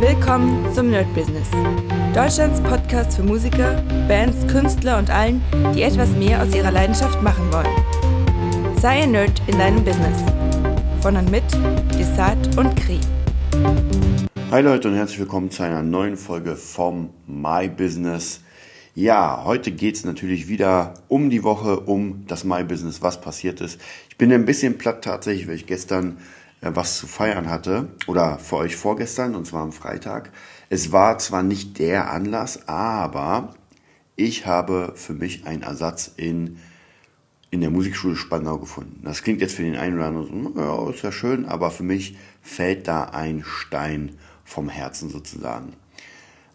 Willkommen 0.00 0.70
zum 0.74 0.90
Nerd 0.90 1.12
Business. 1.14 1.48
Deutschlands 2.14 2.60
Podcast 2.60 3.16
für 3.16 3.22
Musiker, 3.22 3.82
Bands, 4.06 4.46
Künstler 4.46 4.98
und 4.98 5.08
allen, 5.08 5.40
die 5.74 5.80
etwas 5.80 6.10
mehr 6.10 6.42
aus 6.42 6.54
ihrer 6.54 6.70
Leidenschaft 6.70 7.22
machen 7.22 7.50
wollen. 7.50 8.76
Sei 8.78 9.04
ein 9.04 9.12
Nerd 9.12 9.40
in 9.46 9.56
deinem 9.56 9.82
Business. 9.82 10.22
Von 11.00 11.16
und 11.16 11.30
mit 11.30 11.44
Desart 11.98 12.58
und 12.58 12.76
Kri. 12.76 13.00
Hi 14.50 14.60
Leute 14.60 14.88
und 14.88 14.96
herzlich 14.96 15.18
willkommen 15.18 15.50
zu 15.50 15.62
einer 15.62 15.82
neuen 15.82 16.18
Folge 16.18 16.56
vom 16.56 17.08
My 17.26 17.66
Business. 17.66 18.42
Ja, 18.94 19.44
heute 19.46 19.70
geht 19.72 19.96
es 19.96 20.04
natürlich 20.04 20.46
wieder 20.46 20.92
um 21.08 21.30
die 21.30 21.42
Woche, 21.42 21.80
um 21.80 22.26
das 22.26 22.44
My 22.44 22.64
Business, 22.64 23.00
was 23.00 23.22
passiert 23.22 23.62
ist. 23.62 23.80
Ich 24.10 24.18
bin 24.18 24.30
ein 24.30 24.44
bisschen 24.44 24.76
platt 24.76 25.02
tatsächlich, 25.02 25.48
weil 25.48 25.54
ich 25.54 25.64
gestern 25.64 26.18
was 26.60 26.98
zu 26.98 27.06
feiern 27.06 27.48
hatte 27.48 27.88
oder 28.06 28.38
für 28.38 28.56
euch 28.56 28.76
vorgestern 28.76 29.34
und 29.34 29.46
zwar 29.46 29.62
am 29.62 29.72
Freitag. 29.72 30.32
Es 30.68 30.92
war 30.92 31.18
zwar 31.18 31.42
nicht 31.42 31.78
der 31.78 32.10
Anlass, 32.10 32.68
aber 32.68 33.54
ich 34.16 34.46
habe 34.46 34.92
für 34.96 35.12
mich 35.12 35.46
einen 35.46 35.62
Ersatz 35.62 36.10
in, 36.16 36.58
in 37.50 37.60
der 37.60 37.70
Musikschule 37.70 38.16
Spandau 38.16 38.58
gefunden. 38.58 39.02
Das 39.04 39.22
klingt 39.22 39.40
jetzt 39.40 39.54
für 39.54 39.62
den 39.62 39.76
einen 39.76 39.96
oder 39.96 40.06
anderen 40.06 40.54
so, 40.54 40.60
ja, 40.60 40.90
ist 40.90 41.02
ja 41.02 41.12
schön, 41.12 41.44
aber 41.44 41.70
für 41.70 41.84
mich 41.84 42.16
fällt 42.42 42.88
da 42.88 43.04
ein 43.04 43.44
Stein 43.44 44.16
vom 44.44 44.68
Herzen 44.68 45.10
sozusagen. 45.10 45.74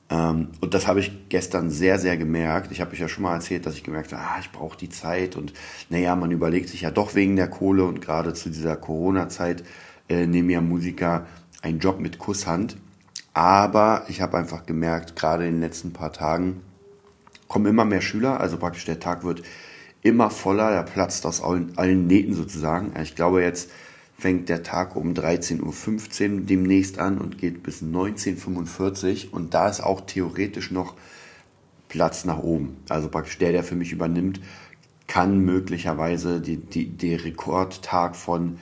Ähm, 0.09 0.49
und 0.59 0.73
das 0.73 0.87
habe 0.87 0.99
ich 0.99 1.29
gestern 1.29 1.69
sehr, 1.69 1.97
sehr 1.97 2.17
gemerkt. 2.17 2.71
Ich 2.71 2.81
habe 2.81 2.91
euch 2.91 2.99
ja 2.99 3.07
schon 3.07 3.23
mal 3.23 3.35
erzählt, 3.35 3.65
dass 3.65 3.75
ich 3.75 3.83
gemerkt 3.83 4.11
habe, 4.11 4.21
ah, 4.21 4.37
ich 4.39 4.51
brauche 4.51 4.77
die 4.77 4.89
Zeit 4.89 5.35
und 5.35 5.53
naja, 5.89 6.15
man 6.15 6.31
überlegt 6.31 6.69
sich 6.69 6.81
ja 6.81 6.91
doch 6.91 7.15
wegen 7.15 7.37
der 7.37 7.49
Kohle 7.49 7.85
und 7.85 8.01
gerade 8.01 8.33
zu 8.33 8.49
dieser 8.49 8.75
Corona-Zeit 8.75 9.63
äh, 10.11 10.27
nehmen 10.27 10.49
ja 10.49 10.61
Musiker 10.61 11.25
einen 11.61 11.79
Job 11.79 11.99
mit 11.99 12.19
Kusshand. 12.19 12.77
Aber 13.33 14.03
ich 14.09 14.21
habe 14.21 14.37
einfach 14.37 14.65
gemerkt, 14.65 15.15
gerade 15.15 15.47
in 15.47 15.53
den 15.53 15.61
letzten 15.61 15.93
paar 15.93 16.11
Tagen 16.11 16.61
kommen 17.47 17.65
immer 17.65 17.85
mehr 17.85 18.01
Schüler, 18.01 18.39
also 18.39 18.57
praktisch 18.57 18.85
der 18.85 18.99
Tag 18.99 19.23
wird 19.23 19.43
immer 20.01 20.29
voller, 20.29 20.71
der 20.71 20.83
platzt 20.83 21.25
aus 21.25 21.41
allen, 21.41 21.77
allen 21.77 22.07
Nähten 22.07 22.33
sozusagen. 22.33 22.91
Ich 23.01 23.15
glaube, 23.15 23.41
jetzt 23.41 23.71
fängt 24.17 24.49
der 24.49 24.63
Tag 24.63 24.95
um 24.95 25.13
13.15 25.13 25.61
Uhr 26.33 26.41
demnächst 26.41 26.99
an 26.99 27.17
und 27.17 27.37
geht 27.37 27.63
bis 27.63 27.81
19.45 27.81 29.27
Uhr 29.27 29.33
und 29.33 29.53
da 29.53 29.69
ist 29.69 29.81
auch 29.81 30.01
theoretisch 30.01 30.71
noch 30.71 30.95
Platz 31.87 32.25
nach 32.25 32.39
oben. 32.39 32.77
Also 32.89 33.09
praktisch 33.09 33.37
der, 33.37 33.51
der 33.51 33.63
für 33.63 33.75
mich 33.75 33.91
übernimmt, 33.91 34.41
kann 35.07 35.39
möglicherweise 35.39 36.39
die 36.39 37.15
Rekordtag 37.15 38.15
von 38.15 38.59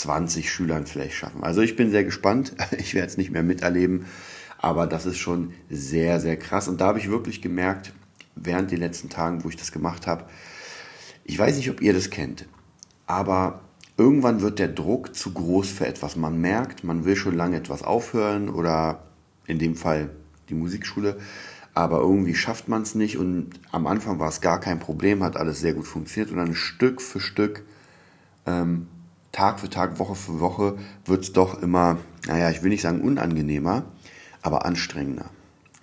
20 0.00 0.50
Schülern 0.50 0.86
vielleicht 0.86 1.14
schaffen. 1.14 1.42
Also 1.42 1.60
ich 1.60 1.76
bin 1.76 1.90
sehr 1.90 2.04
gespannt. 2.04 2.54
Ich 2.78 2.94
werde 2.94 3.08
es 3.08 3.16
nicht 3.16 3.30
mehr 3.30 3.42
miterleben, 3.42 4.06
aber 4.58 4.86
das 4.86 5.06
ist 5.06 5.18
schon 5.18 5.52
sehr, 5.70 6.20
sehr 6.20 6.36
krass. 6.36 6.68
Und 6.68 6.80
da 6.80 6.86
habe 6.86 6.98
ich 6.98 7.10
wirklich 7.10 7.42
gemerkt, 7.42 7.92
während 8.34 8.70
den 8.70 8.78
letzten 8.78 9.08
Tagen, 9.08 9.44
wo 9.44 9.48
ich 9.48 9.56
das 9.56 9.72
gemacht 9.72 10.06
habe, 10.06 10.24
ich 11.24 11.38
weiß 11.38 11.56
nicht, 11.56 11.70
ob 11.70 11.82
ihr 11.82 11.92
das 11.92 12.10
kennt, 12.10 12.46
aber 13.06 13.60
irgendwann 13.96 14.40
wird 14.40 14.58
der 14.58 14.68
Druck 14.68 15.14
zu 15.14 15.32
groß 15.32 15.70
für 15.70 15.86
etwas. 15.86 16.16
Man 16.16 16.40
merkt, 16.40 16.84
man 16.84 17.04
will 17.04 17.16
schon 17.16 17.36
lange 17.36 17.56
etwas 17.56 17.82
aufhören 17.82 18.48
oder 18.48 19.02
in 19.46 19.58
dem 19.58 19.74
Fall 19.74 20.10
die 20.48 20.54
Musikschule, 20.54 21.18
aber 21.74 22.00
irgendwie 22.00 22.34
schafft 22.34 22.68
man 22.68 22.82
es 22.82 22.94
nicht 22.94 23.18
und 23.18 23.50
am 23.72 23.86
Anfang 23.86 24.18
war 24.18 24.28
es 24.28 24.40
gar 24.40 24.60
kein 24.60 24.78
Problem, 24.78 25.22
hat 25.22 25.36
alles 25.36 25.60
sehr 25.60 25.74
gut 25.74 25.86
funktioniert 25.86 26.30
und 26.30 26.38
dann 26.38 26.54
Stück 26.54 27.02
für 27.02 27.20
Stück 27.20 27.62
ähm, 28.46 28.86
Tag 29.32 29.60
für 29.60 29.68
Tag, 29.68 29.98
Woche 29.98 30.14
für 30.14 30.40
Woche 30.40 30.78
wird 31.04 31.22
es 31.22 31.32
doch 31.32 31.62
immer, 31.62 31.98
naja, 32.26 32.50
ich 32.50 32.62
will 32.62 32.70
nicht 32.70 32.82
sagen 32.82 33.00
unangenehmer, 33.00 33.84
aber 34.42 34.64
anstrengender. 34.64 35.30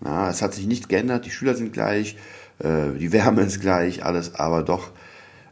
Ja, 0.03 0.29
es 0.29 0.41
hat 0.41 0.53
sich 0.53 0.67
nicht 0.67 0.89
geändert, 0.89 1.25
die 1.25 1.31
Schüler 1.31 1.55
sind 1.55 1.73
gleich, 1.73 2.17
äh, 2.59 2.91
die 2.99 3.11
Wärme 3.11 3.41
ist 3.41 3.61
gleich, 3.61 4.03
alles, 4.03 4.35
aber 4.35 4.63
doch 4.63 4.91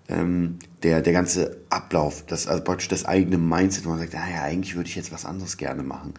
ähm, 0.09 0.59
der, 0.83 1.01
der 1.01 1.13
ganze 1.13 1.57
Ablauf, 1.69 2.25
das, 2.25 2.47
also 2.47 2.63
praktisch 2.63 2.89
das 2.89 3.05
eigene 3.05 3.37
Mindset, 3.37 3.85
wo 3.85 3.89
man 3.89 3.99
sagt, 3.99 4.13
naja, 4.13 4.43
eigentlich 4.43 4.75
würde 4.75 4.89
ich 4.89 4.95
jetzt 4.95 5.11
was 5.11 5.25
anderes 5.25 5.57
gerne 5.57 5.83
machen. 5.83 6.13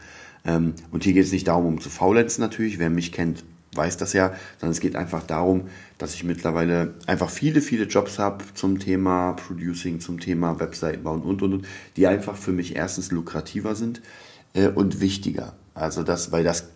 Ähm, 0.46 0.74
und 0.90 1.04
hier 1.04 1.12
geht 1.12 1.24
es 1.24 1.32
nicht 1.32 1.48
darum, 1.48 1.66
um 1.66 1.80
zu 1.80 1.90
faulenzen 1.90 2.40
natürlich, 2.40 2.78
wer 2.78 2.90
mich 2.90 3.12
kennt, 3.12 3.44
weiß 3.76 3.96
das 3.96 4.12
ja, 4.12 4.34
sondern 4.58 4.72
es 4.72 4.80
geht 4.80 4.96
einfach 4.96 5.22
darum, 5.22 5.68
dass 5.98 6.14
ich 6.14 6.24
mittlerweile 6.24 6.94
einfach 7.06 7.30
viele, 7.30 7.60
viele 7.60 7.84
Jobs 7.84 8.18
habe 8.18 8.44
zum 8.54 8.78
Thema 8.78 9.32
Producing, 9.32 10.00
zum 10.00 10.20
Thema 10.20 10.60
Webseiten 10.60 11.02
bauen 11.02 11.22
und, 11.22 11.42
und, 11.42 11.54
und, 11.54 11.66
die 11.96 12.06
einfach 12.06 12.36
für 12.36 12.52
mich 12.52 12.76
erstens 12.76 13.10
lukrativer 13.10 13.74
sind 13.74 14.02
äh, 14.54 14.68
und 14.68 15.00
wichtiger. 15.00 15.54
Also 15.74 16.02
das, 16.02 16.32
weil 16.32 16.44
das 16.44 16.68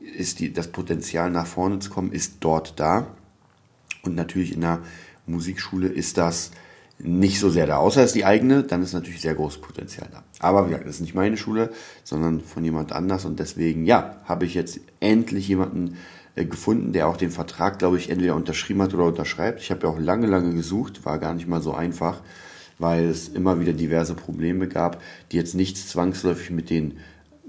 ist 0.00 0.40
die, 0.40 0.52
das 0.52 0.68
Potenzial 0.68 1.30
nach 1.30 1.46
vorne 1.46 1.78
zu 1.78 1.90
kommen, 1.90 2.12
ist 2.12 2.36
dort 2.40 2.78
da. 2.80 3.06
Und 4.02 4.14
natürlich 4.14 4.54
in 4.54 4.62
der 4.62 4.80
Musikschule 5.26 5.88
ist 5.88 6.16
das 6.18 6.50
nicht 7.02 7.40
so 7.40 7.50
sehr 7.50 7.66
da, 7.66 7.78
außer 7.78 8.02
es 8.02 8.08
ist 8.08 8.14
die 8.16 8.24
eigene, 8.24 8.62
dann 8.62 8.82
ist 8.82 8.92
natürlich 8.92 9.20
sehr 9.20 9.34
großes 9.34 9.60
Potenzial 9.60 10.08
da. 10.12 10.22
Aber 10.38 10.66
wie 10.66 10.70
gesagt, 10.70 10.86
das 10.86 10.96
ist 10.96 11.00
nicht 11.00 11.14
meine 11.14 11.36
Schule, 11.36 11.70
sondern 12.04 12.40
von 12.40 12.64
jemand 12.64 12.92
anders 12.92 13.24
und 13.24 13.38
deswegen, 13.38 13.86
ja, 13.86 14.16
habe 14.24 14.44
ich 14.44 14.54
jetzt 14.54 14.80
endlich 15.00 15.48
jemanden 15.48 15.96
gefunden, 16.34 16.92
der 16.92 17.08
auch 17.08 17.16
den 17.16 17.30
Vertrag, 17.30 17.78
glaube 17.78 17.98
ich, 17.98 18.10
entweder 18.10 18.34
unterschrieben 18.34 18.82
hat 18.82 18.94
oder 18.94 19.04
unterschreibt. 19.04 19.60
Ich 19.60 19.70
habe 19.70 19.86
ja 19.86 19.92
auch 19.92 19.98
lange, 19.98 20.26
lange 20.26 20.54
gesucht, 20.54 21.04
war 21.04 21.18
gar 21.18 21.34
nicht 21.34 21.48
mal 21.48 21.60
so 21.60 21.74
einfach, 21.74 22.20
weil 22.78 23.04
es 23.04 23.28
immer 23.28 23.60
wieder 23.60 23.72
diverse 23.72 24.14
Probleme 24.14 24.68
gab, 24.68 25.02
die 25.32 25.36
jetzt 25.36 25.54
nichts 25.54 25.88
zwangsläufig 25.88 26.50
mit 26.50 26.70
den, 26.70 26.98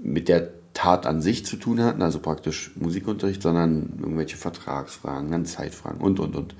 mit 0.02 0.28
der 0.28 0.50
Tat 0.74 1.06
an 1.06 1.20
sich 1.20 1.44
zu 1.44 1.56
tun 1.56 1.80
hatten, 1.80 2.02
also 2.02 2.18
praktisch 2.18 2.72
Musikunterricht, 2.76 3.42
sondern 3.42 3.98
irgendwelche 4.00 4.36
Vertragsfragen, 4.36 5.30
dann 5.30 5.46
Zeitfragen 5.46 6.00
und, 6.00 6.18
und, 6.18 6.34
und. 6.36 6.54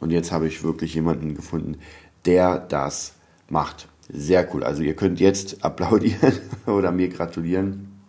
Und 0.00 0.10
jetzt 0.10 0.32
habe 0.32 0.46
ich 0.46 0.62
wirklich 0.62 0.94
jemanden 0.94 1.34
gefunden, 1.34 1.78
der 2.24 2.58
das 2.58 3.14
macht. 3.48 3.88
Sehr 4.08 4.52
cool. 4.54 4.64
Also 4.64 4.82
ihr 4.82 4.96
könnt 4.96 5.20
jetzt 5.20 5.64
applaudieren 5.64 6.34
oder 6.66 6.92
mir 6.92 7.08
gratulieren. 7.08 8.02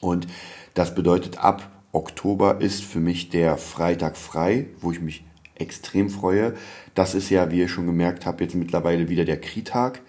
Und 0.00 0.26
das 0.74 0.94
bedeutet 0.94 1.38
ab 1.38 1.70
Oktober 1.92 2.60
ist 2.60 2.82
für 2.82 3.00
mich 3.00 3.28
der 3.28 3.58
Freitag 3.58 4.16
frei, 4.16 4.66
wo 4.80 4.92
ich 4.92 5.00
mich 5.00 5.24
extrem 5.54 6.08
freue. 6.08 6.54
Das 6.94 7.14
ist 7.14 7.30
ja, 7.30 7.50
wie 7.50 7.58
ihr 7.58 7.68
schon 7.68 7.86
gemerkt 7.86 8.26
habt, 8.26 8.40
jetzt 8.40 8.54
mittlerweile 8.54 9.08
wieder 9.08 9.24
der 9.24 9.40
Kritag. 9.40 10.00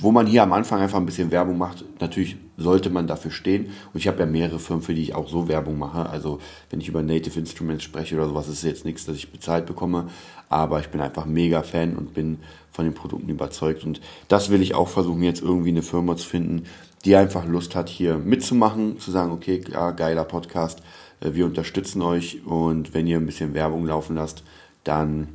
wo 0.00 0.10
man 0.12 0.26
hier 0.26 0.42
am 0.42 0.52
Anfang 0.52 0.80
einfach 0.80 0.98
ein 0.98 1.06
bisschen 1.06 1.30
Werbung 1.30 1.58
macht, 1.58 1.84
natürlich 2.00 2.36
sollte 2.56 2.90
man 2.90 3.06
dafür 3.06 3.30
stehen. 3.30 3.66
Und 3.92 4.00
ich 4.00 4.08
habe 4.08 4.20
ja 4.20 4.26
mehrere 4.26 4.58
Firmen, 4.58 4.82
für 4.82 4.94
die 4.94 5.02
ich 5.02 5.14
auch 5.14 5.28
so 5.28 5.48
Werbung 5.48 5.78
mache. 5.78 6.08
Also 6.08 6.40
wenn 6.70 6.80
ich 6.80 6.88
über 6.88 7.02
Native 7.02 7.38
Instruments 7.38 7.84
spreche 7.84 8.14
oder 8.16 8.28
sowas, 8.28 8.48
ist 8.48 8.62
jetzt 8.62 8.84
nichts, 8.84 9.04
dass 9.04 9.16
ich 9.16 9.32
bezahlt 9.32 9.66
bekomme. 9.66 10.08
Aber 10.48 10.80
ich 10.80 10.88
bin 10.88 11.00
einfach 11.00 11.26
mega 11.26 11.62
Fan 11.62 11.96
und 11.96 12.14
bin 12.14 12.38
von 12.70 12.84
den 12.84 12.94
Produkten 12.94 13.28
überzeugt. 13.28 13.84
Und 13.84 14.00
das 14.28 14.50
will 14.50 14.62
ich 14.62 14.74
auch 14.74 14.88
versuchen, 14.88 15.22
jetzt 15.22 15.42
irgendwie 15.42 15.70
eine 15.70 15.82
Firma 15.82 16.16
zu 16.16 16.26
finden, 16.26 16.64
die 17.04 17.16
einfach 17.16 17.46
Lust 17.46 17.74
hat, 17.74 17.88
hier 17.88 18.18
mitzumachen, 18.18 18.98
zu 18.98 19.10
sagen, 19.10 19.30
okay, 19.30 19.62
ja, 19.70 19.90
geiler 19.90 20.24
Podcast, 20.24 20.80
äh, 21.20 21.34
wir 21.34 21.44
unterstützen 21.44 22.02
euch 22.02 22.44
und 22.46 22.94
wenn 22.94 23.06
ihr 23.06 23.18
ein 23.18 23.26
bisschen 23.26 23.54
Werbung 23.54 23.86
laufen 23.86 24.16
lasst, 24.16 24.42
dann 24.84 25.28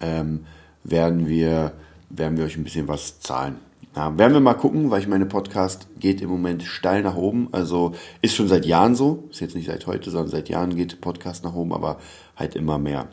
ähm, 0.00 0.46
werden, 0.84 1.28
wir, 1.28 1.72
werden 2.10 2.36
wir 2.36 2.44
euch 2.44 2.56
ein 2.56 2.64
bisschen 2.64 2.88
was 2.88 3.20
zahlen. 3.20 3.56
Ja, 3.96 4.16
werden 4.16 4.34
wir 4.34 4.40
mal 4.40 4.54
gucken, 4.54 4.90
weil 4.90 5.00
ich 5.00 5.08
meine 5.08 5.26
Podcast 5.26 5.88
geht 5.98 6.20
im 6.20 6.30
Moment 6.30 6.62
steil 6.62 7.02
nach 7.02 7.16
oben. 7.16 7.48
Also 7.50 7.92
ist 8.22 8.36
schon 8.36 8.46
seit 8.46 8.64
Jahren 8.64 8.94
so. 8.94 9.24
Ist 9.30 9.40
jetzt 9.40 9.56
nicht 9.56 9.66
seit 9.66 9.86
heute, 9.86 10.10
sondern 10.10 10.30
seit 10.30 10.48
Jahren 10.48 10.76
geht 10.76 11.00
Podcast 11.00 11.42
nach 11.42 11.54
oben, 11.54 11.72
aber 11.72 11.98
halt 12.36 12.54
immer 12.54 12.78
mehr. 12.78 13.08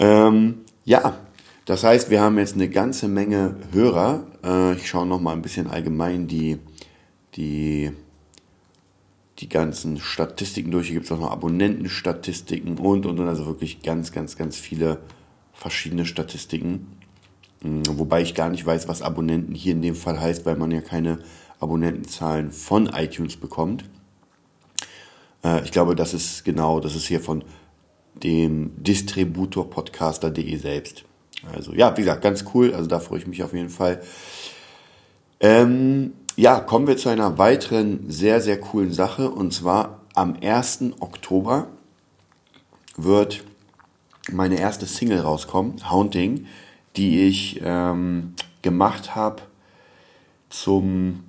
Ähm, 0.00 0.62
ja, 0.84 1.16
das 1.64 1.84
heißt, 1.84 2.10
wir 2.10 2.20
haben 2.20 2.38
jetzt 2.38 2.54
eine 2.54 2.68
ganze 2.68 3.06
Menge 3.06 3.56
Hörer. 3.72 4.26
Äh, 4.42 4.74
ich 4.74 4.88
schaue 4.88 5.06
noch 5.06 5.20
mal 5.20 5.32
ein 5.32 5.42
bisschen 5.42 5.68
allgemein 5.68 6.26
die, 6.26 6.58
die, 7.36 7.92
die 9.38 9.48
ganzen 9.48 9.98
Statistiken 10.00 10.72
durch. 10.72 10.88
Hier 10.88 10.94
gibt 10.94 11.06
es 11.06 11.12
auch 11.12 11.20
noch 11.20 11.30
Abonnentenstatistiken 11.30 12.78
und, 12.78 13.06
und, 13.06 13.20
und. 13.20 13.28
Also 13.28 13.46
wirklich 13.46 13.82
ganz, 13.82 14.10
ganz, 14.10 14.36
ganz 14.36 14.58
viele 14.58 14.98
verschiedene 15.52 16.04
Statistiken. 16.04 16.93
Hm, 17.64 17.82
wobei 17.98 18.20
ich 18.20 18.34
gar 18.34 18.50
nicht 18.50 18.64
weiß, 18.64 18.86
was 18.88 19.02
Abonnenten 19.02 19.54
hier 19.54 19.72
in 19.72 19.82
dem 19.82 19.96
Fall 19.96 20.20
heißt, 20.20 20.46
weil 20.46 20.56
man 20.56 20.70
ja 20.70 20.82
keine 20.82 21.18
Abonnentenzahlen 21.58 22.52
von 22.52 22.86
iTunes 22.86 23.36
bekommt. 23.36 23.84
Äh, 25.42 25.64
ich 25.64 25.72
glaube, 25.72 25.96
das 25.96 26.12
ist 26.12 26.44
genau, 26.44 26.78
das 26.78 26.94
ist 26.94 27.06
hier 27.06 27.20
von 27.20 27.42
dem 28.22 28.70
Distributor 28.76 29.68
podcaster.de 29.68 30.56
selbst. 30.56 31.04
Also 31.52 31.72
ja, 31.72 31.96
wie 31.96 32.02
gesagt, 32.02 32.22
ganz 32.22 32.44
cool. 32.54 32.74
Also 32.74 32.88
da 32.88 33.00
freue 33.00 33.18
ich 33.18 33.26
mich 33.26 33.42
auf 33.42 33.54
jeden 33.54 33.70
Fall. 33.70 34.02
Ähm, 35.40 36.12
ja, 36.36 36.60
kommen 36.60 36.86
wir 36.86 36.96
zu 36.96 37.08
einer 37.08 37.38
weiteren 37.38 38.10
sehr, 38.10 38.40
sehr 38.40 38.60
coolen 38.60 38.92
Sache. 38.92 39.30
Und 39.30 39.52
zwar 39.52 40.02
am 40.14 40.36
1. 40.40 40.92
Oktober 41.00 41.68
wird 42.96 43.42
meine 44.30 44.58
erste 44.58 44.86
Single 44.86 45.20
rauskommen, 45.20 45.90
Haunting 45.90 46.46
die 46.96 47.22
ich 47.22 47.60
ähm, 47.62 48.34
gemacht 48.62 49.14
habe 49.14 49.42
zum, 50.48 51.24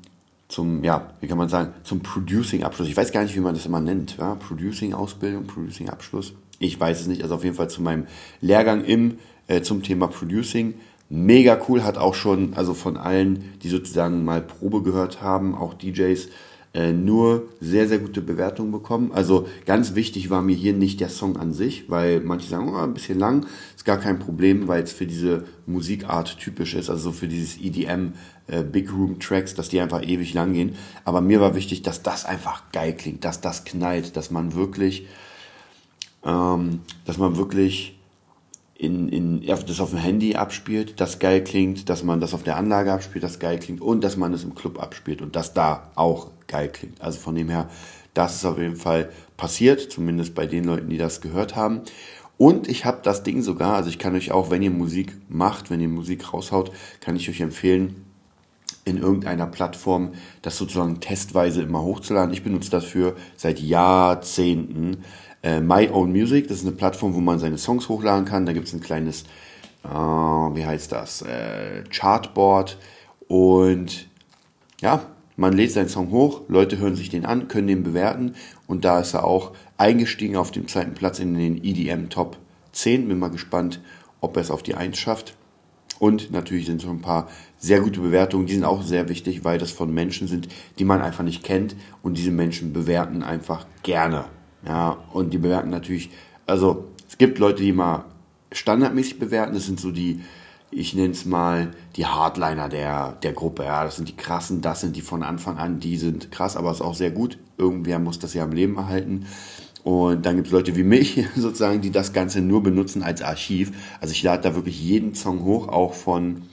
zum, 0.48 0.84
ja, 0.84 1.14
wie 1.20 1.28
kann 1.28 1.38
man 1.38 1.50
sagen, 1.50 1.74
zum 1.84 2.02
Producing-Abschluss. 2.02 2.88
Ich 2.88 2.96
weiß 2.98 3.12
gar 3.12 3.24
nicht, 3.24 3.36
wie 3.36 3.40
man 3.40 3.56
das 3.56 3.66
immer 3.66 3.82
nennt. 3.82 4.18
Ja? 4.18 4.36
Producing-Ausbildung, 4.36 5.48
Producing-Abschluss. 5.48 6.34
Ich 6.60 6.80
weiß 6.80 7.02
es 7.02 7.08
nicht. 7.08 7.24
Also 7.24 7.36
auf 7.36 7.44
jeden 7.44 7.56
Fall 7.56 7.70
zu 7.70 7.82
meinem 7.82 8.06
Lehrgang 8.42 8.84
im, 8.86 9.18
äh, 9.48 9.62
zum 9.62 9.84
Thema 9.84 10.08
Producing. 10.08 10.76
Mega 11.10 11.60
cool, 11.68 11.84
hat 11.84 11.98
auch 11.98 12.16
schon, 12.16 12.54
also 12.56 12.74
von 12.74 12.98
allen, 12.98 13.54
die 13.62 13.70
sozusagen 13.70 14.26
mal 14.26 14.42
Probe 14.42 14.82
gehört 14.82 15.22
haben, 15.22 15.54
auch 15.54 15.74
DJs, 15.76 16.30
äh, 16.75 16.92
nur 16.92 17.48
sehr, 17.62 17.88
sehr 17.88 18.00
gute 18.00 18.22
Bewertungen 18.22 18.72
bekommen. 18.72 19.13
Also 19.13 19.48
ganz 19.66 19.95
wichtig 19.95 20.30
war 20.30 20.42
mir 20.42 20.56
hier 20.56 20.74
nicht 20.74 21.00
der 21.00 21.07
Song 21.07 21.38
an 21.38 21.54
sich, 21.54 21.89
weil 21.89 22.19
manche 22.19 22.50
sagen, 22.50 22.68
oh, 22.68 22.75
ein 22.75 22.94
bisschen 22.94 23.18
lang, 23.18 23.45
ist 23.74 23.86
gar 23.86 23.98
kein 23.98 24.19
Problem, 24.19 24.68
weil 24.68 24.83
es 24.83 24.92
für 24.92 25.06
diese 25.06 25.45
Musikart 25.66 26.38
typisch 26.38 26.74
ist, 26.74 26.89
also 26.89 27.13
für 27.13 27.30
dieses 27.30 27.57
EDM 27.62 28.12
äh, 28.48 28.62
Big 28.62 28.92
Room 28.92 29.19
Tracks, 29.19 29.56
dass 29.56 29.69
die 29.69 29.80
einfach 29.80 30.04
ewig 30.04 30.33
lang 30.33 30.51
gehen. 30.51 30.75
Aber 31.06 31.22
mir 31.22 31.39
war 31.39 31.56
wichtig, 31.56 31.81
dass 31.81 32.04
das 32.04 32.25
einfach 32.25 32.63
geil 32.74 32.94
klingt, 32.94 33.24
dass 33.24 33.39
das 33.39 33.63
knallt, 33.63 34.18
dass 34.18 34.30
man 34.30 34.54
wirklich, 34.54 35.07
ähm, 36.25 36.81
dass 37.06 37.18
man 37.18 37.38
wirklich 37.38 37.98
in, 38.77 39.07
in, 39.07 39.45
das 39.45 39.80
auf 39.80 39.92
dem 39.92 40.00
Handy 40.00 40.36
abspielt, 40.36 41.00
das 41.00 41.19
geil 41.19 41.44
klingt, 41.44 41.89
dass 41.89 42.04
man 42.04 42.19
das 42.19 42.33
auf 42.33 42.44
der 42.44 42.57
Anlage 42.57 42.92
abspielt, 42.92 43.24
das 43.24 43.39
geil 43.39 43.57
klingt 43.57 43.81
und 43.81 44.04
dass 44.04 44.18
man 44.18 44.33
es 44.33 44.44
im 44.44 44.54
Club 44.54 44.81
abspielt 44.81 45.22
und 45.22 45.36
das 45.36 45.54
da 45.54 45.92
auch 45.95 46.30
geil 46.48 46.69
klingt. 46.69 47.01
Also 47.01 47.19
von 47.19 47.36
dem 47.36 47.50
her, 47.50 47.69
das 48.13 48.36
ist 48.36 48.45
auf 48.45 48.57
jeden 48.57 48.75
Fall 48.75 49.10
passiert, 49.38 49.80
zumindest 49.92 50.36
bei 50.36 50.45
den 50.45 50.66
Leuten, 50.66 50.89
die 50.89 50.98
das 50.98 51.22
gehört 51.22 51.56
haben. 51.56 51.81
Und 52.38 52.68
ich 52.68 52.83
habe 52.83 53.00
das 53.01 53.24
Ding 53.24 53.42
sogar, 53.42 53.75
also 53.75 53.89
ich 53.89 53.98
kann 53.98 54.13
euch 54.13 54.33
auch, 54.33 54.51
wenn 54.51 54.62
ihr 54.62 54.72
Musik 54.72 55.13
macht, 55.30 55.69
wenn 55.69 55.80
ihr 55.80 55.88
Musik 55.88 56.33
raushaut, 56.33 56.71
kann 57.00 57.16
ich 57.16 57.30
euch 57.30 57.39
empfehlen, 57.39 58.06
in 58.83 58.98
irgendeiner 58.98 59.48
Plattform 59.48 60.13
das 60.42 60.57
sozusagen 60.57 61.00
testweise 61.00 61.62
immer 61.62 61.81
hochzuladen. 61.81 62.33
Ich 62.33 62.44
benutze 62.44 62.69
das 62.69 62.83
für 62.83 63.16
seit 63.38 63.60
Jahrzehnten 63.60 64.98
äh, 65.45 65.62
My 65.62 65.88
Own 65.89 66.12
Music. 66.12 66.47
Das 66.47 66.57
ist 66.57 66.65
eine 66.65 66.75
Plattform, 66.75 67.13
wo 67.13 67.19
man 67.19 67.39
seine 67.39 67.57
Songs 67.57 67.88
hochladen 67.88 68.25
kann. 68.25 68.45
Da 68.45 68.53
gibt 68.53 68.68
es 68.68 68.74
ein 68.74 68.81
kleines, 68.81 69.24
äh, 69.83 69.88
wie 69.88 70.65
heißt 70.65 70.92
das, 70.92 71.21
äh, 71.21 71.83
Chartboard. 71.89 72.77
Und 73.27 74.09
ja, 74.81 75.06
man 75.38 75.53
lädt 75.53 75.71
seinen 75.71 75.89
Song 75.89 76.12
hoch, 76.12 76.42
Leute 76.47 76.77
hören 76.77 76.95
sich 76.95 77.09
den 77.09 77.25
an, 77.25 77.47
können 77.47 77.68
den 77.68 77.83
bewerten. 77.83 78.36
Und 78.68 78.83
da 78.83 79.00
ist 79.00 79.13
er 79.13 79.25
auch 79.25 79.51
eingestiegen 79.77 80.36
auf 80.36 80.51
dem 80.51 80.68
zweiten 80.68 80.94
Platz 80.94 81.19
in 81.19 81.36
den 81.36 81.63
EDM 81.63 82.09
Top 82.09 82.38
10. 82.71 83.07
Bin 83.07 83.19
mal 83.19 83.30
gespannt, 83.30 83.80
ob 84.21 84.36
er 84.36 84.42
es 84.42 84.51
auf 84.51 84.63
die 84.63 84.75
1 84.75 84.97
schafft. 84.97 85.36
Und 85.97 86.31
natürlich 86.31 86.65
sind 86.65 86.81
so 86.81 86.89
ein 86.89 87.01
paar 87.01 87.30
sehr 87.57 87.80
gute 87.80 88.01
Bewertungen, 88.01 88.47
die 88.47 88.53
sind 88.53 88.65
auch 88.65 88.81
sehr 88.81 89.07
wichtig, 89.07 89.45
weil 89.45 89.57
das 89.57 89.71
von 89.71 89.94
Menschen 89.94 90.27
sind, 90.27 90.50
die 90.77 90.83
man 90.83 91.01
einfach 91.01 91.24
nicht 91.24 91.44
kennt. 91.44 91.75
Und 92.01 92.18
diese 92.18 92.31
Menschen 92.31 92.74
bewerten 92.74 93.24
einfach 93.24 93.65
gerne. 93.81 94.25
Ja, 94.68 94.98
und 95.14 95.32
die 95.34 95.38
bewerten 95.38 95.70
natürlich, 95.70 96.10
also 96.46 96.86
es 97.08 97.18
gibt 97.18 97.40
Leute, 97.40 97.62
die 97.62 97.72
mal 97.72 98.06
standardmäßig 98.52 99.20
bewerten, 99.20 99.54
das 99.54 99.66
sind 99.66 99.80
so 99.80 99.92
die, 99.92 100.22
ich 100.72 100.96
nenne 100.96 101.12
es 101.12 101.26
mal 101.26 101.72
die 101.96 102.06
Hardliner 102.06 102.70
der, 102.70 103.14
der 103.24 103.34
Gruppe. 103.34 103.64
Ja, 103.64 103.84
das 103.84 103.98
sind 103.98 104.10
die 104.10 104.16
krassen, 104.16 104.62
das 104.62 104.82
sind 104.82 104.96
die 104.96 105.02
von 105.02 105.24
Anfang 105.24 105.58
an, 105.58 105.80
die 105.80 105.98
sind 105.98 106.32
krass, 106.32 106.58
aber 106.58 106.72
ist 106.72 106.82
auch 106.82 106.96
sehr 106.96 107.12
gut. 107.12 107.38
Irgendwer 107.58 108.00
muss 108.00 108.20
das 108.20 108.34
ja 108.34 108.44
am 108.44 108.52
Leben 108.52 108.78
erhalten. 108.78 109.28
Und 109.84 110.26
dann 110.26 110.36
gibt 110.36 110.48
es 110.48 110.54
Leute 110.54 110.76
wie 110.76 110.84
mich 110.84 111.24
sozusagen, 111.36 111.82
die 111.82 111.92
das 111.92 112.12
Ganze 112.12 112.42
nur 112.42 112.64
benutzen 112.64 113.04
als 113.04 113.22
Archiv. 113.22 113.72
Also 114.02 114.14
ich 114.14 114.24
lade 114.24 114.42
da 114.42 114.56
wirklich 114.56 114.82
jeden 114.82 115.14
Song 115.14 115.44
hoch, 115.44 115.68
auch 115.68 115.94
von 115.94 116.44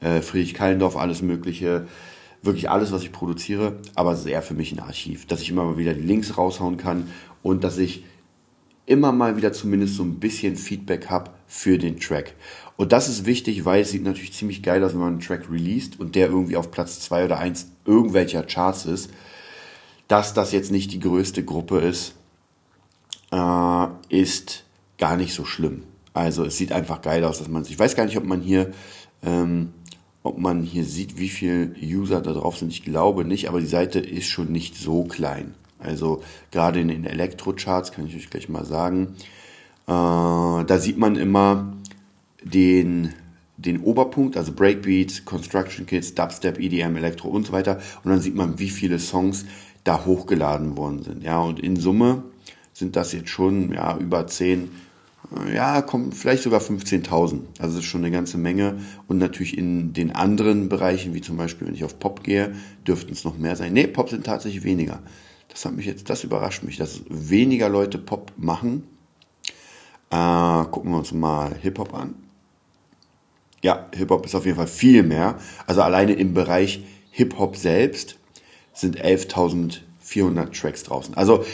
äh, 0.00 0.20
Friedrich 0.20 0.54
Kallendorf, 0.54 0.96
alles 0.96 1.20
Mögliche 1.20 1.86
wirklich 2.42 2.70
alles, 2.70 2.92
was 2.92 3.02
ich 3.02 3.12
produziere, 3.12 3.80
aber 3.94 4.12
es 4.12 4.20
ist 4.20 4.26
eher 4.26 4.42
für 4.42 4.54
mich 4.54 4.72
ein 4.72 4.78
Archiv, 4.78 5.26
dass 5.26 5.42
ich 5.42 5.50
immer 5.50 5.64
mal 5.64 5.78
wieder 5.78 5.94
die 5.94 6.02
Links 6.02 6.38
raushauen 6.38 6.76
kann 6.76 7.08
und 7.46 7.62
dass 7.62 7.78
ich 7.78 8.04
immer 8.86 9.12
mal 9.12 9.36
wieder 9.36 9.52
zumindest 9.52 9.94
so 9.94 10.02
ein 10.02 10.18
bisschen 10.18 10.56
Feedback 10.56 11.10
habe 11.10 11.30
für 11.46 11.78
den 11.78 12.00
Track. 12.00 12.34
Und 12.76 12.90
das 12.90 13.08
ist 13.08 13.24
wichtig, 13.24 13.64
weil 13.64 13.82
es 13.82 13.90
sieht 13.90 14.02
natürlich 14.02 14.32
ziemlich 14.32 14.64
geil 14.64 14.82
aus, 14.82 14.92
wenn 14.92 15.00
man 15.00 15.12
einen 15.14 15.20
Track 15.20 15.48
released 15.48 16.00
und 16.00 16.16
der 16.16 16.26
irgendwie 16.26 16.56
auf 16.56 16.72
Platz 16.72 17.00
2 17.00 17.26
oder 17.26 17.38
1 17.38 17.68
irgendwelcher 17.84 18.42
Charts 18.42 18.84
ist. 18.84 19.10
Dass 20.08 20.34
das 20.34 20.50
jetzt 20.50 20.72
nicht 20.72 20.92
die 20.92 20.98
größte 20.98 21.44
Gruppe 21.44 21.78
ist, 21.78 22.14
äh, 23.30 23.86
ist 24.08 24.64
gar 24.98 25.16
nicht 25.16 25.32
so 25.32 25.44
schlimm. 25.44 25.84
Also 26.14 26.44
es 26.44 26.56
sieht 26.56 26.72
einfach 26.72 27.00
geil 27.00 27.22
aus, 27.24 27.38
dass 27.38 27.48
man 27.48 27.64
Ich 27.64 27.78
weiß 27.78 27.94
gar 27.94 28.06
nicht, 28.06 28.18
ob 28.18 28.24
man 28.24 28.40
hier 28.40 28.72
ähm, 29.22 29.72
ob 30.24 30.38
man 30.38 30.64
hier 30.64 30.84
sieht, 30.84 31.18
wie 31.18 31.28
viele 31.28 31.72
User 31.80 32.20
da 32.20 32.32
drauf 32.32 32.58
sind. 32.58 32.72
Ich 32.72 32.82
glaube 32.82 33.24
nicht, 33.24 33.48
aber 33.48 33.60
die 33.60 33.66
Seite 33.66 34.00
ist 34.00 34.26
schon 34.26 34.50
nicht 34.50 34.76
so 34.76 35.04
klein. 35.04 35.54
Also 35.78 36.22
gerade 36.50 36.80
in 36.80 36.88
den 36.88 37.04
Elektrocharts 37.04 37.92
kann 37.92 38.06
ich 38.06 38.16
euch 38.16 38.30
gleich 38.30 38.48
mal 38.48 38.64
sagen. 38.64 39.16
Äh, 39.86 39.90
da 39.90 40.78
sieht 40.78 40.98
man 40.98 41.16
immer 41.16 41.72
den, 42.42 43.12
den 43.56 43.80
Oberpunkt, 43.80 44.36
also 44.36 44.52
Breakbeats, 44.52 45.24
Construction 45.24 45.86
Kits, 45.86 46.14
Dubstep, 46.14 46.58
EDM, 46.58 46.96
Elektro 46.96 47.28
und 47.28 47.46
so 47.46 47.52
weiter. 47.52 47.80
Und 48.04 48.10
dann 48.10 48.20
sieht 48.20 48.34
man, 48.34 48.58
wie 48.58 48.70
viele 48.70 48.98
Songs 48.98 49.44
da 49.84 50.04
hochgeladen 50.04 50.76
worden 50.76 51.02
sind. 51.02 51.22
Ja, 51.22 51.40
und 51.40 51.60
in 51.60 51.76
Summe 51.76 52.24
sind 52.72 52.96
das 52.96 53.12
jetzt 53.12 53.30
schon 53.30 53.72
ja, 53.72 53.96
über 53.98 54.26
10 54.26 54.70
ja, 55.52 55.82
kommt 55.82 56.14
vielleicht 56.14 56.42
sogar 56.42 56.60
15.000. 56.60 57.40
Also 57.58 57.76
das 57.76 57.76
ist 57.76 57.84
schon 57.84 58.02
eine 58.02 58.10
ganze 58.10 58.38
Menge. 58.38 58.78
Und 59.08 59.18
natürlich 59.18 59.58
in 59.58 59.92
den 59.92 60.12
anderen 60.12 60.68
Bereichen, 60.68 61.14
wie 61.14 61.20
zum 61.20 61.36
Beispiel, 61.36 61.66
wenn 61.66 61.74
ich 61.74 61.84
auf 61.84 61.98
Pop 61.98 62.22
gehe, 62.22 62.54
dürften 62.86 63.12
es 63.12 63.24
noch 63.24 63.36
mehr 63.36 63.56
sein. 63.56 63.72
Nee, 63.72 63.86
Pop 63.86 64.08
sind 64.08 64.24
tatsächlich 64.24 64.64
weniger. 64.64 65.00
Das 65.56 65.64
hat 65.64 65.74
mich 65.74 65.86
jetzt, 65.86 66.10
das 66.10 66.22
überrascht 66.22 66.64
mich, 66.64 66.76
dass 66.76 67.00
weniger 67.08 67.70
Leute 67.70 67.96
Pop 67.96 68.30
machen. 68.36 68.86
Äh, 70.10 70.64
gucken 70.70 70.90
wir 70.90 70.98
uns 70.98 71.12
mal 71.12 71.54
Hip-Hop 71.62 71.94
an. 71.94 72.14
Ja, 73.62 73.88
Hip-Hop 73.94 74.26
ist 74.26 74.34
auf 74.34 74.44
jeden 74.44 74.58
Fall 74.58 74.66
viel 74.66 75.02
mehr. 75.02 75.38
Also 75.66 75.80
alleine 75.80 76.12
im 76.12 76.34
Bereich 76.34 76.84
Hip-Hop 77.10 77.56
selbst 77.56 78.18
sind 78.74 79.02
11.400 79.02 80.60
Tracks 80.60 80.82
draußen. 80.82 81.14
Also 81.14 81.46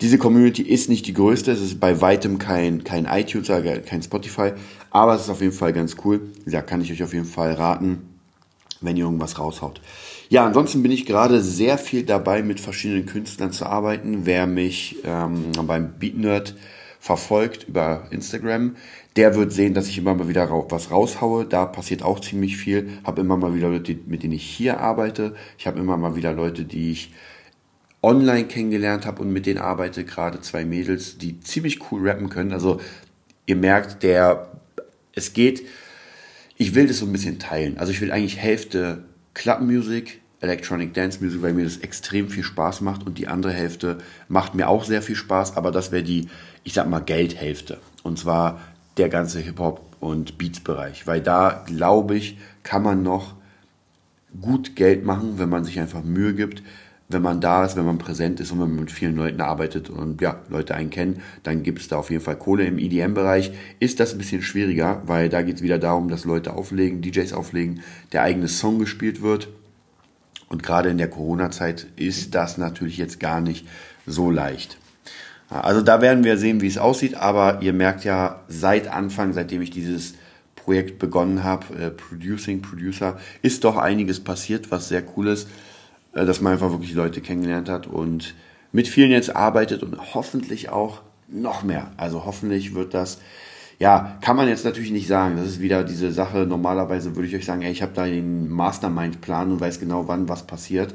diese 0.00 0.16
Community 0.16 0.62
ist 0.62 0.88
nicht 0.88 1.06
die 1.06 1.12
größte, 1.12 1.52
es 1.52 1.60
ist 1.60 1.80
bei 1.80 2.00
weitem 2.00 2.38
kein, 2.38 2.82
kein 2.82 3.04
iTunes, 3.04 3.48
kein 3.48 4.02
Spotify, 4.02 4.52
aber 4.88 5.16
es 5.16 5.24
ist 5.24 5.28
auf 5.28 5.42
jeden 5.42 5.52
Fall 5.52 5.74
ganz 5.74 5.96
cool. 6.06 6.32
Ja, 6.46 6.62
kann 6.62 6.80
ich 6.80 6.90
euch 6.92 7.02
auf 7.02 7.12
jeden 7.12 7.26
Fall 7.26 7.52
raten, 7.52 8.09
wenn 8.80 8.96
ihr 8.96 9.04
irgendwas 9.04 9.38
raushaut. 9.38 9.80
Ja, 10.28 10.46
ansonsten 10.46 10.82
bin 10.82 10.92
ich 10.92 11.06
gerade 11.06 11.40
sehr 11.40 11.76
viel 11.78 12.04
dabei, 12.04 12.42
mit 12.42 12.60
verschiedenen 12.60 13.06
Künstlern 13.06 13.52
zu 13.52 13.66
arbeiten. 13.66 14.20
Wer 14.24 14.46
mich 14.46 14.96
ähm, 15.04 15.52
beim 15.66 15.94
Beat 15.98 16.16
Nerd 16.16 16.54
verfolgt 17.00 17.64
über 17.68 18.06
Instagram, 18.10 18.76
der 19.16 19.34
wird 19.34 19.52
sehen, 19.52 19.74
dass 19.74 19.88
ich 19.88 19.98
immer 19.98 20.14
mal 20.14 20.28
wieder 20.28 20.48
was 20.68 20.90
raushaue. 20.90 21.46
Da 21.46 21.66
passiert 21.66 22.02
auch 22.02 22.20
ziemlich 22.20 22.56
viel. 22.56 22.98
Habe 23.04 23.22
immer 23.22 23.36
mal 23.36 23.54
wieder 23.54 23.68
Leute, 23.70 23.98
mit 24.06 24.22
denen 24.22 24.34
ich 24.34 24.44
hier 24.44 24.80
arbeite. 24.80 25.34
Ich 25.58 25.66
habe 25.66 25.80
immer 25.80 25.96
mal 25.96 26.14
wieder 26.14 26.32
Leute, 26.32 26.64
die 26.64 26.92
ich 26.92 27.12
online 28.02 28.44
kennengelernt 28.44 29.04
habe 29.04 29.22
und 29.22 29.32
mit 29.32 29.46
denen 29.46 29.58
arbeite, 29.58 30.04
gerade 30.04 30.40
zwei 30.40 30.64
Mädels, 30.64 31.18
die 31.18 31.40
ziemlich 31.40 31.90
cool 31.90 32.08
rappen 32.08 32.28
können. 32.28 32.52
Also 32.52 32.80
ihr 33.46 33.56
merkt, 33.56 34.02
der 34.02 34.48
es 35.12 35.32
geht, 35.32 35.64
ich 36.60 36.74
will 36.74 36.86
das 36.86 36.98
so 36.98 37.06
ein 37.06 37.12
bisschen 37.12 37.38
teilen. 37.38 37.78
Also 37.78 37.90
ich 37.90 38.02
will 38.02 38.12
eigentlich 38.12 38.36
Hälfte 38.36 39.04
Club 39.32 39.62
Music, 39.62 40.20
Electronic 40.42 40.92
Dance 40.92 41.24
Music, 41.24 41.40
weil 41.40 41.54
mir 41.54 41.64
das 41.64 41.78
extrem 41.78 42.28
viel 42.28 42.42
Spaß 42.42 42.82
macht 42.82 43.06
und 43.06 43.16
die 43.16 43.28
andere 43.28 43.54
Hälfte 43.54 43.96
macht 44.28 44.54
mir 44.54 44.68
auch 44.68 44.84
sehr 44.84 45.00
viel 45.00 45.16
Spaß, 45.16 45.56
aber 45.56 45.72
das 45.72 45.90
wäre 45.90 46.02
die, 46.02 46.28
ich 46.62 46.74
sag 46.74 46.86
mal, 46.86 47.00
Geldhälfte. 47.00 47.78
Und 48.02 48.18
zwar 48.18 48.60
der 48.98 49.08
ganze 49.08 49.38
Hip-Hop 49.38 49.96
und 50.00 50.36
Beats-Bereich, 50.36 51.06
weil 51.06 51.22
da, 51.22 51.64
glaube 51.64 52.14
ich, 52.14 52.36
kann 52.62 52.82
man 52.82 53.02
noch 53.02 53.36
gut 54.38 54.76
Geld 54.76 55.02
machen, 55.02 55.38
wenn 55.38 55.48
man 55.48 55.64
sich 55.64 55.80
einfach 55.80 56.04
Mühe 56.04 56.34
gibt, 56.34 56.62
wenn 57.12 57.22
man 57.22 57.40
da 57.40 57.64
ist, 57.64 57.76
wenn 57.76 57.84
man 57.84 57.98
präsent 57.98 58.40
ist 58.40 58.52
und 58.52 58.60
wenn 58.60 58.70
man 58.70 58.80
mit 58.80 58.90
vielen 58.90 59.16
Leuten 59.16 59.40
arbeitet 59.40 59.90
und 59.90 60.20
ja, 60.20 60.40
Leute 60.48 60.74
einen 60.74 60.90
kennen, 60.90 61.22
dann 61.42 61.62
gibt 61.62 61.80
es 61.80 61.88
da 61.88 61.96
auf 61.96 62.10
jeden 62.10 62.22
Fall 62.22 62.36
Kohle. 62.36 62.64
Im 62.64 62.78
EDM-Bereich 62.78 63.52
ist 63.80 64.00
das 64.00 64.12
ein 64.12 64.18
bisschen 64.18 64.42
schwieriger, 64.42 65.02
weil 65.06 65.28
da 65.28 65.42
geht 65.42 65.56
es 65.56 65.62
wieder 65.62 65.78
darum, 65.78 66.08
dass 66.08 66.24
Leute 66.24 66.54
auflegen, 66.54 67.02
DJs 67.02 67.32
auflegen, 67.32 67.80
der 68.12 68.22
eigene 68.22 68.48
Song 68.48 68.78
gespielt 68.78 69.22
wird. 69.22 69.48
Und 70.48 70.62
gerade 70.62 70.88
in 70.88 70.98
der 70.98 71.10
Corona-Zeit 71.10 71.86
ist 71.96 72.34
das 72.34 72.58
natürlich 72.58 72.96
jetzt 72.98 73.20
gar 73.20 73.40
nicht 73.40 73.66
so 74.06 74.30
leicht. 74.30 74.78
Also 75.48 75.82
da 75.82 76.00
werden 76.00 76.22
wir 76.22 76.36
sehen, 76.36 76.60
wie 76.60 76.68
es 76.68 76.78
aussieht, 76.78 77.16
aber 77.16 77.60
ihr 77.60 77.72
merkt 77.72 78.04
ja 78.04 78.40
seit 78.48 78.86
Anfang, 78.86 79.32
seitdem 79.32 79.62
ich 79.62 79.70
dieses 79.70 80.14
Projekt 80.54 81.00
begonnen 81.00 81.42
habe, 81.42 81.74
äh, 81.74 81.90
Producing 81.90 82.62
Producer, 82.62 83.18
ist 83.42 83.64
doch 83.64 83.76
einiges 83.76 84.20
passiert, 84.20 84.70
was 84.70 84.88
sehr 84.88 85.02
cool 85.16 85.28
ist. 85.28 85.48
Äh, 86.12 86.26
dass 86.26 86.40
man 86.40 86.54
einfach 86.54 86.70
wirklich 86.70 86.94
Leute 86.94 87.20
kennengelernt 87.20 87.68
hat 87.68 87.86
und 87.86 88.34
mit 88.72 88.88
vielen 88.88 89.10
jetzt 89.10 89.34
arbeitet 89.34 89.82
und 89.82 90.14
hoffentlich 90.14 90.68
auch 90.68 91.00
noch 91.28 91.62
mehr. 91.62 91.90
Also 91.96 92.24
hoffentlich 92.24 92.74
wird 92.74 92.94
das, 92.94 93.20
ja, 93.78 94.18
kann 94.20 94.36
man 94.36 94.48
jetzt 94.48 94.64
natürlich 94.64 94.90
nicht 94.90 95.08
sagen. 95.08 95.36
Das 95.36 95.46
ist 95.46 95.60
wieder 95.60 95.84
diese 95.84 96.12
Sache. 96.12 96.46
Normalerweise 96.46 97.16
würde 97.16 97.28
ich 97.28 97.36
euch 97.36 97.44
sagen, 97.44 97.62
ey, 97.62 97.72
ich 97.72 97.82
habe 97.82 97.92
da 97.94 98.06
den 98.06 98.48
Mastermind-Plan 98.48 99.50
und 99.52 99.60
weiß 99.60 99.80
genau, 99.80 100.08
wann 100.08 100.28
was 100.28 100.46
passiert. 100.46 100.94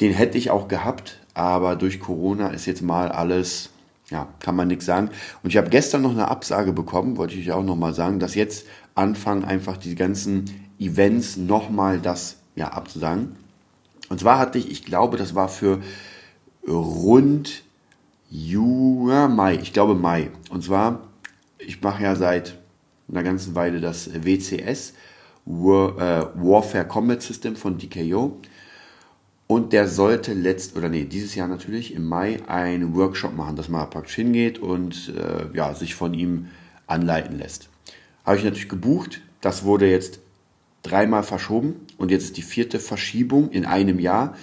Den 0.00 0.12
hätte 0.12 0.38
ich 0.38 0.50
auch 0.50 0.68
gehabt, 0.68 1.18
aber 1.34 1.76
durch 1.76 2.00
Corona 2.00 2.48
ist 2.48 2.64
jetzt 2.64 2.82
mal 2.82 3.08
alles, 3.08 3.70
ja, 4.10 4.28
kann 4.40 4.56
man 4.56 4.68
nichts 4.68 4.86
sagen. 4.86 5.10
Und 5.42 5.50
ich 5.50 5.58
habe 5.58 5.68
gestern 5.68 6.00
noch 6.02 6.12
eine 6.12 6.28
Absage 6.28 6.72
bekommen, 6.72 7.18
wollte 7.18 7.34
ich 7.34 7.48
euch 7.48 7.52
auch 7.54 7.64
nochmal 7.64 7.92
sagen, 7.92 8.18
dass 8.18 8.34
jetzt 8.34 8.66
anfangen, 8.94 9.44
einfach 9.44 9.76
die 9.76 9.94
ganzen 9.94 10.46
Events 10.78 11.36
nochmal 11.36 11.98
das, 11.98 12.36
ja, 12.56 12.68
abzusagen. 12.68 13.36
Und 14.10 14.18
zwar 14.18 14.38
hatte 14.38 14.58
ich, 14.58 14.70
ich 14.70 14.84
glaube, 14.84 15.16
das 15.16 15.34
war 15.34 15.48
für 15.48 15.80
rund 16.68 17.62
Juni, 18.28 19.28
Mai, 19.28 19.54
ich 19.54 19.72
glaube 19.72 19.94
Mai. 19.94 20.30
Und 20.50 20.64
zwar, 20.64 21.08
ich 21.58 21.80
mache 21.80 22.02
ja 22.02 22.16
seit 22.16 22.58
einer 23.08 23.22
ganzen 23.22 23.54
Weile 23.54 23.80
das 23.80 24.10
WCS, 24.12 24.94
War, 25.46 25.96
äh, 25.98 26.26
Warfare 26.34 26.86
Combat 26.86 27.22
System 27.22 27.56
von 27.56 27.78
DKO. 27.78 28.36
Und 29.46 29.72
der 29.72 29.88
sollte 29.88 30.32
letzt, 30.32 30.76
oder 30.76 30.88
nee, 30.88 31.04
dieses 31.04 31.34
Jahr 31.36 31.48
natürlich, 31.48 31.94
im 31.94 32.04
Mai 32.04 32.40
einen 32.48 32.94
Workshop 32.94 33.34
machen, 33.36 33.56
dass 33.56 33.68
man 33.68 33.88
praktisch 33.90 34.16
hingeht 34.16 34.58
und 34.58 35.12
äh, 35.16 35.56
ja, 35.56 35.74
sich 35.74 35.94
von 35.94 36.14
ihm 36.14 36.48
anleiten 36.86 37.38
lässt. 37.38 37.68
Habe 38.24 38.38
ich 38.38 38.44
natürlich 38.44 38.68
gebucht. 38.68 39.20
Das 39.40 39.64
wurde 39.64 39.88
jetzt 39.88 40.20
dreimal 40.82 41.22
verschoben 41.22 41.86
und 41.98 42.10
jetzt 42.10 42.24
ist 42.24 42.36
die 42.36 42.42
vierte 42.42 42.78
Verschiebung 42.78 43.50
in 43.50 43.66
einem 43.66 43.98
Jahr. 43.98 44.34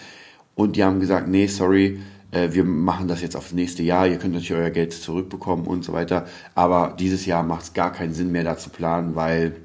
Und 0.55 0.75
die 0.75 0.83
haben 0.83 0.99
gesagt, 0.99 1.27
nee, 1.27 1.47
sorry, 1.47 1.99
äh, 2.31 2.49
wir 2.51 2.63
machen 2.63 3.07
das 3.07 3.21
jetzt 3.21 3.35
aufs 3.35 3.53
nächste 3.53 3.83
Jahr, 3.83 4.07
ihr 4.07 4.17
könnt 4.17 4.33
natürlich 4.33 4.53
euer 4.53 4.69
Geld 4.69 4.93
zurückbekommen 4.93 5.65
und 5.65 5.83
so 5.83 5.93
weiter. 5.93 6.25
Aber 6.55 6.95
dieses 6.99 7.25
Jahr 7.25 7.43
macht 7.43 7.63
es 7.63 7.73
gar 7.73 7.91
keinen 7.91 8.13
Sinn 8.13 8.31
mehr, 8.31 8.43
da 8.43 8.57
zu 8.57 8.69
planen, 8.69 9.15
weil 9.15 9.55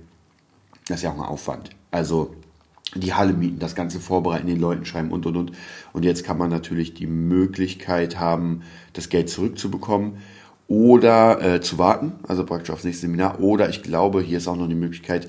das 0.89 0.99
ist 0.99 1.03
ja 1.05 1.11
auch 1.11 1.17
ein 1.17 1.21
Aufwand. 1.21 1.71
Also 1.91 2.35
die 2.95 3.15
Halle 3.15 3.33
mieten, 3.33 3.59
das 3.59 3.75
Ganze 3.75 4.01
vorbereiten, 4.01 4.47
den 4.47 4.61
Leuten 4.61 4.85
schreiben 4.85 5.13
und 5.13 5.25
und 5.27 5.37
und. 5.37 5.53
Und 5.93 6.05
jetzt 6.05 6.25
kann 6.25 6.39
man 6.39 6.51
natürlich 6.51 6.95
die 6.95 7.07
Möglichkeit 7.07 8.19
haben, 8.19 8.63
das 8.93 9.09
Geld 9.09 9.31
zurückzubekommen 9.31 10.19
oder 10.69 11.41
äh, 11.43 11.61
zu 11.61 11.79
warten, 11.79 12.13
also 12.29 12.45
praktisch 12.45 12.71
aufs 12.71 12.85
nächste 12.85 13.07
Seminar. 13.07 13.41
Oder 13.41 13.69
ich 13.71 13.83
glaube, 13.83 14.21
hier 14.21 14.39
ist 14.39 14.49
auch 14.49 14.57
noch 14.57 14.69
die 14.69 14.75
Möglichkeit, 14.75 15.29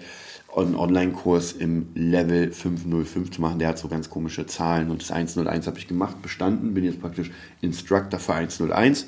einen 0.58 0.76
Online-Kurs 0.76 1.54
im 1.54 1.88
Level 1.96 2.52
505 2.52 3.32
zu 3.32 3.42
machen. 3.42 3.60
Der 3.60 3.70
hat 3.70 3.78
so 3.78 3.88
ganz 3.88 4.10
komische 4.10 4.46
Zahlen 4.46 4.92
und 4.92 5.02
das 5.02 5.12
101 5.12 5.68
habe 5.68 5.80
ich 5.80 5.88
gemacht, 5.88 6.22
bestanden, 6.22 6.74
bin 6.74 6.84
jetzt 6.84 7.02
praktisch 7.02 7.32
Instructor 7.62 8.20
für 8.20 8.34
101 8.34 9.08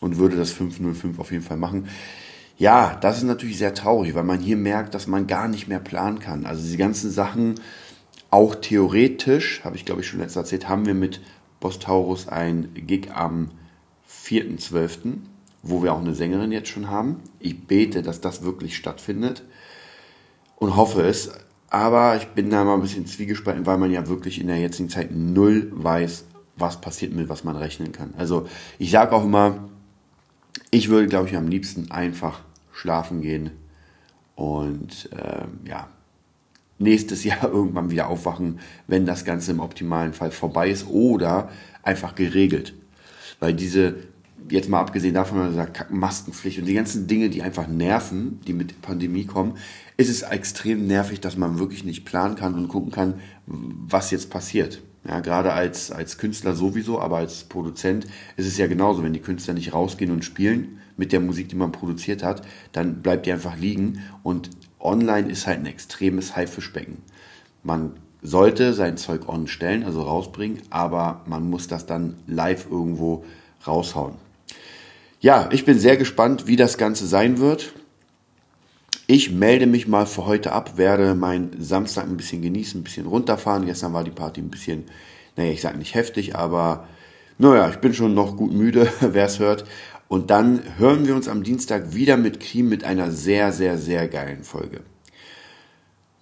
und 0.00 0.18
würde 0.18 0.36
das 0.36 0.52
505 0.52 1.18
auf 1.18 1.32
jeden 1.32 1.44
Fall 1.44 1.56
machen. 1.56 1.88
Ja, 2.58 2.96
das 3.00 3.18
ist 3.18 3.24
natürlich 3.24 3.58
sehr 3.58 3.74
traurig, 3.74 4.14
weil 4.14 4.24
man 4.24 4.40
hier 4.40 4.56
merkt, 4.56 4.94
dass 4.94 5.06
man 5.06 5.26
gar 5.26 5.48
nicht 5.48 5.68
mehr 5.68 5.80
planen 5.80 6.18
kann. 6.18 6.46
Also 6.46 6.66
die 6.66 6.78
ganzen 6.78 7.10
Sachen, 7.10 7.60
auch 8.30 8.54
theoretisch, 8.54 9.62
habe 9.64 9.76
ich 9.76 9.84
glaube 9.84 10.00
ich 10.00 10.06
schon 10.06 10.20
letztes 10.20 10.36
erzählt, 10.36 10.68
haben 10.68 10.86
wir 10.86 10.94
mit 10.94 11.20
Boss 11.60 11.78
Taurus 11.78 12.28
ein 12.28 12.70
Gig 12.74 13.10
am 13.12 13.50
4.12., 14.10 15.18
wo 15.62 15.82
wir 15.82 15.92
auch 15.92 16.00
eine 16.00 16.14
Sängerin 16.14 16.52
jetzt 16.52 16.68
schon 16.68 16.88
haben. 16.88 17.16
Ich 17.40 17.66
bete, 17.66 18.02
dass 18.02 18.20
das 18.20 18.42
wirklich 18.42 18.76
stattfindet 18.76 19.42
und 20.56 20.76
hoffe 20.76 21.02
es. 21.02 21.30
Aber 21.68 22.16
ich 22.16 22.26
bin 22.28 22.50
da 22.50 22.64
mal 22.64 22.74
ein 22.74 22.82
bisschen 22.82 23.06
zwiegespalten, 23.06 23.66
weil 23.66 23.78
man 23.78 23.90
ja 23.90 24.08
wirklich 24.08 24.40
in 24.40 24.46
der 24.46 24.58
jetzigen 24.58 24.88
Zeit 24.88 25.10
null 25.10 25.70
weiß, 25.72 26.24
was 26.56 26.80
passiert 26.80 27.12
mit 27.12 27.28
was 27.28 27.44
man 27.44 27.56
rechnen 27.56 27.92
kann. 27.92 28.14
Also 28.16 28.48
ich 28.78 28.90
sage 28.90 29.12
auch 29.12 29.24
immer, 29.24 29.68
ich 30.70 30.88
würde, 30.88 31.08
glaube 31.08 31.28
ich, 31.28 31.36
am 31.36 31.48
liebsten 31.48 31.90
einfach 31.90 32.40
schlafen 32.72 33.20
gehen 33.20 33.50
und 34.34 35.08
ähm, 35.12 35.60
ja, 35.64 35.88
nächstes 36.78 37.24
Jahr 37.24 37.44
irgendwann 37.44 37.90
wieder 37.90 38.08
aufwachen, 38.08 38.60
wenn 38.86 39.06
das 39.06 39.24
Ganze 39.24 39.52
im 39.52 39.60
optimalen 39.60 40.12
Fall 40.12 40.30
vorbei 40.30 40.70
ist 40.70 40.86
oder 40.88 41.50
einfach 41.82 42.14
geregelt. 42.14 42.74
Weil 43.40 43.54
diese 43.54 43.96
jetzt 44.50 44.68
mal 44.68 44.80
abgesehen 44.80 45.14
davon, 45.14 45.38
dass 45.38 45.56
er 45.56 45.86
Maskenpflicht 45.90 46.58
und 46.58 46.66
die 46.66 46.74
ganzen 46.74 47.06
Dinge, 47.06 47.30
die 47.30 47.42
einfach 47.42 47.66
nerven, 47.66 48.40
die 48.46 48.52
mit 48.52 48.80
Pandemie 48.82 49.24
kommen, 49.24 49.54
ist 49.96 50.10
es 50.10 50.22
extrem 50.22 50.86
nervig, 50.86 51.20
dass 51.20 51.36
man 51.36 51.58
wirklich 51.58 51.84
nicht 51.84 52.04
planen 52.04 52.36
kann 52.36 52.54
und 52.54 52.68
gucken 52.68 52.92
kann, 52.92 53.14
was 53.46 54.10
jetzt 54.10 54.30
passiert. 54.30 54.82
Ja, 55.06 55.20
gerade 55.20 55.52
als, 55.52 55.92
als 55.92 56.18
Künstler 56.18 56.54
sowieso, 56.54 57.00
aber 57.00 57.18
als 57.18 57.44
Produzent 57.44 58.06
ist 58.36 58.46
es 58.46 58.58
ja 58.58 58.66
genauso. 58.66 59.04
Wenn 59.04 59.12
die 59.12 59.20
Künstler 59.20 59.54
nicht 59.54 59.72
rausgehen 59.72 60.10
und 60.10 60.24
spielen 60.24 60.78
mit 60.96 61.12
der 61.12 61.20
Musik, 61.20 61.48
die 61.48 61.56
man 61.56 61.70
produziert 61.70 62.24
hat, 62.24 62.42
dann 62.72 63.02
bleibt 63.02 63.26
die 63.26 63.32
einfach 63.32 63.56
liegen. 63.56 64.00
Und 64.24 64.50
online 64.80 65.30
ist 65.30 65.46
halt 65.46 65.60
ein 65.60 65.66
extremes 65.66 66.34
Haifischbecken. 66.34 66.98
Man 67.62 67.92
sollte 68.20 68.74
sein 68.74 68.96
Zeug 68.96 69.28
on 69.28 69.46
stellen, 69.46 69.84
also 69.84 70.02
rausbringen, 70.02 70.62
aber 70.70 71.22
man 71.26 71.48
muss 71.48 71.68
das 71.68 71.86
dann 71.86 72.16
live 72.26 72.66
irgendwo 72.68 73.24
raushauen 73.64 74.25
ja, 75.20 75.48
ich 75.52 75.64
bin 75.64 75.78
sehr 75.78 75.96
gespannt, 75.96 76.46
wie 76.46 76.56
das 76.56 76.78
Ganze 76.78 77.06
sein 77.06 77.38
wird. 77.38 77.72
Ich 79.06 79.30
melde 79.30 79.66
mich 79.66 79.86
mal 79.86 80.06
für 80.06 80.26
heute 80.26 80.52
ab, 80.52 80.76
werde 80.76 81.14
meinen 81.14 81.62
Samstag 81.62 82.04
ein 82.04 82.16
bisschen 82.16 82.42
genießen, 82.42 82.80
ein 82.80 82.84
bisschen 82.84 83.06
runterfahren. 83.06 83.66
Gestern 83.66 83.92
war 83.92 84.04
die 84.04 84.10
Party 84.10 84.40
ein 84.40 84.50
bisschen, 84.50 84.84
naja, 85.36 85.52
ich 85.52 85.60
sage 85.60 85.78
nicht 85.78 85.94
heftig, 85.94 86.34
aber 86.34 86.88
naja, 87.38 87.68
ich 87.70 87.76
bin 87.76 87.94
schon 87.94 88.14
noch 88.14 88.36
gut 88.36 88.52
müde, 88.52 88.88
wer 89.00 89.26
es 89.26 89.38
hört. 89.38 89.64
Und 90.08 90.30
dann 90.30 90.60
hören 90.78 91.06
wir 91.06 91.14
uns 91.14 91.28
am 91.28 91.42
Dienstag 91.42 91.94
wieder 91.94 92.16
mit 92.16 92.40
Cream 92.40 92.68
mit 92.68 92.84
einer 92.84 93.10
sehr, 93.10 93.52
sehr, 93.52 93.78
sehr 93.78 94.08
geilen 94.08 94.44
Folge 94.44 94.82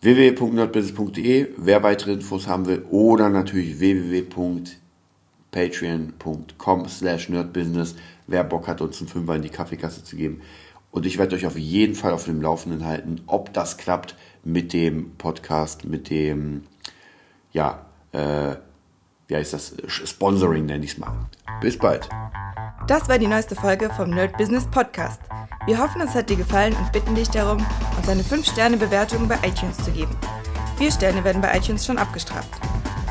www.nerdbusiness.de, 0.05 1.49
wer 1.57 1.83
weitere 1.83 2.13
Infos 2.13 2.47
haben 2.47 2.67
will, 2.67 2.85
oder 2.91 3.31
natürlich 3.31 3.81
www.patreon.com 5.54 6.88
slash 6.88 7.28
nerdbusiness 7.28 7.94
wer 8.26 8.44
Bock 8.44 8.68
hat, 8.68 8.80
uns 8.80 9.00
einen 9.00 9.08
Fünfer 9.08 9.37
in 9.37 9.42
die 9.42 9.50
Kaffeekasse 9.50 10.04
zu 10.04 10.16
geben. 10.16 10.40
Und 10.90 11.06
ich 11.06 11.18
werde 11.18 11.37
euch 11.37 11.46
auf 11.46 11.58
jeden 11.58 11.94
Fall 11.94 12.12
auf 12.12 12.25
dem 12.25 12.40
Laufenden 12.40 12.84
halten, 12.84 13.23
ob 13.26 13.52
das 13.52 13.76
klappt 13.76 14.16
mit 14.44 14.73
dem 14.73 15.16
Podcast, 15.16 15.84
mit 15.84 16.08
dem, 16.08 16.64
ja, 17.52 17.84
äh, 18.12 18.56
wie 19.26 19.37
heißt 19.37 19.52
das, 19.52 19.75
Sponsoring 19.87 20.66
nenne 20.66 20.84
ich 20.84 20.92
es 20.92 20.99
mal. 20.99 21.12
Bis 21.61 21.78
bald. 21.78 22.08
Das 22.87 23.08
war 23.08 23.18
die 23.18 23.26
neueste 23.26 23.56
Folge 23.56 23.90
vom 23.90 24.11
Nerd 24.11 24.37
Business 24.37 24.66
Podcast. 24.70 25.20
Wir 25.66 25.78
hoffen, 25.78 26.02
es 26.02 26.14
hat 26.14 26.30
dir 26.30 26.37
gefallen 26.37 26.75
und 26.75 26.92
bitten 26.92 27.14
dich 27.14 27.28
darum, 27.30 27.64
uns 27.96 28.08
eine 28.08 28.23
5-Sterne-Bewertung 28.23 29.26
bei 29.26 29.37
iTunes 29.46 29.78
zu 29.78 29.90
geben. 29.90 30.14
Vier 30.76 30.92
Sterne 30.92 31.25
werden 31.25 31.40
bei 31.40 31.56
iTunes 31.56 31.87
schon 31.87 31.99
abgestraft. 31.99 32.50